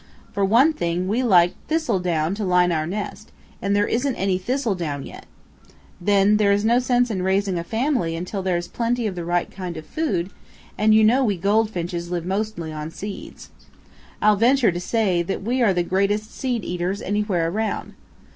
[0.33, 5.05] For one thing we like thistledown to line our nest, and there isn't any thistledown
[5.05, 5.27] yet.
[6.01, 9.23] Then, there is no sense in raising a family until there is plenty of the
[9.23, 10.31] right kind of food,
[10.75, 13.51] and you know we Goldfinches live mostly on seeds.
[14.23, 17.93] I'll venture to say that we are the greatest seed eaters anywhere around.